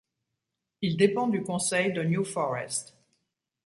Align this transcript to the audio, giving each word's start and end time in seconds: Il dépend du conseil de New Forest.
Il 0.81 0.97
dépend 0.97 1.27
du 1.27 1.43
conseil 1.43 1.93
de 1.93 2.01
New 2.01 2.23
Forest. 2.25 2.97